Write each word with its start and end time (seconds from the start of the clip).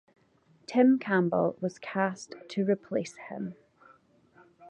Tim 0.65 0.97
Campbell 0.97 1.55
was 1.61 1.77
cast 1.77 2.33
to 2.49 2.65
replace 2.65 3.17
him. 3.29 3.53